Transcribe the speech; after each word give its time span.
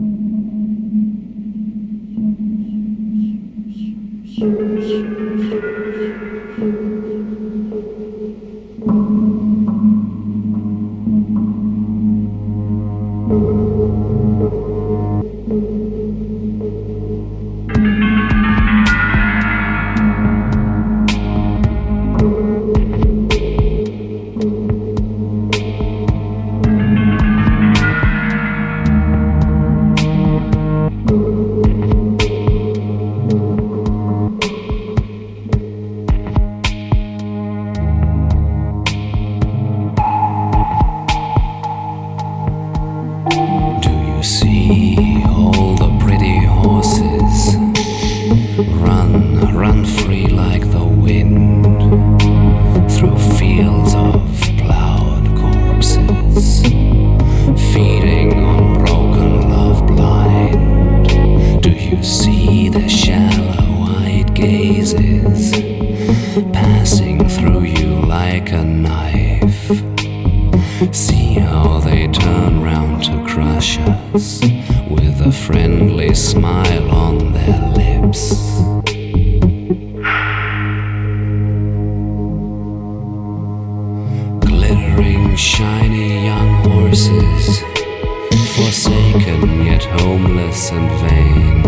Thank 0.00 0.20
you. 5.52 5.99
Through 52.90 53.18
fields 53.38 53.94
of 53.94 54.22
plowed 54.58 55.26
corpses, 55.38 56.62
feeding 57.72 58.44
on 58.44 58.74
broken 58.74 59.48
love 59.50 59.86
blind? 59.86 61.08
Do 61.62 61.70
you 61.70 62.02
see 62.02 62.68
the 62.68 62.88
shallow 62.88 63.84
eyed 63.98 64.34
gazes 64.34 65.52
passing 66.52 67.28
through 67.28 67.64
you 67.64 68.00
like 68.06 68.52
a 68.52 68.64
knife? 68.64 69.70
See 70.94 71.34
how 71.34 71.80
they 71.80 72.08
turn 72.08 72.62
round 72.62 73.04
to 73.04 73.24
crush 73.26 73.78
us 73.78 74.40
with 74.88 75.20
a 75.20 75.32
friendly 75.32 76.14
smile 76.14 76.90
on 76.90 77.32
their 77.32 77.60
lips. 77.72 77.99
Horses, 86.90 87.60
forsaken 88.56 89.64
yet 89.64 89.84
homeless 89.84 90.72
and 90.72 90.90
vain. 91.00 91.62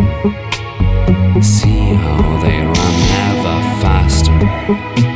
See 1.41 1.95
how 1.95 2.41
they 2.43 2.59
run 2.59 2.97
ever 3.31 3.59
faster 3.81 5.12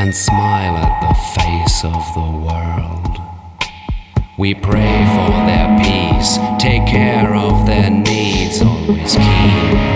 and 0.00 0.14
smile 0.14 0.78
at 0.78 1.00
the 1.02 1.14
face 1.42 1.84
of 1.84 2.14
the 2.14 2.30
world. 2.46 3.18
We 4.38 4.54
pray 4.54 5.04
for 5.14 5.30
their 5.44 5.68
peace, 5.78 6.38
take 6.58 6.86
care 6.86 7.34
of 7.34 7.66
their 7.66 7.90
needs, 7.90 8.62
always 8.62 9.14
keen 9.14 9.89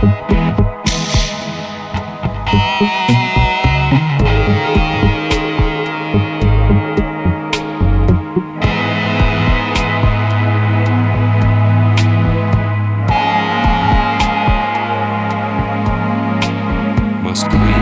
Must 0.00 0.14
we 17.52 17.77